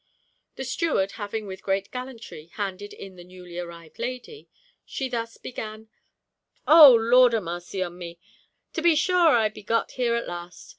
[0.55, 4.49] The steward having with great gallantry handed in the newly arrived lady,
[4.83, 5.89] she thus began:
[6.65, 6.95] 'Oh!
[6.95, 8.17] Lord a marcy on me!
[8.73, 10.69] to be shore I be got here at last!